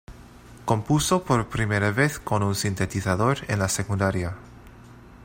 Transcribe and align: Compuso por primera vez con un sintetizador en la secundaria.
Compuso 0.65 1.23
por 1.23 1.49
primera 1.49 1.91
vez 1.91 2.17
con 2.17 2.41
un 2.41 2.55
sintetizador 2.55 3.37
en 3.47 3.59
la 3.59 3.69
secundaria. 3.69 4.35